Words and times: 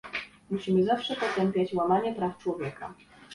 musimy 0.51 0.83
zawsze 0.83 1.15
potępiać 1.15 1.73
łamanie 1.73 2.13
praw 2.15 2.37
człowieka 2.37 2.93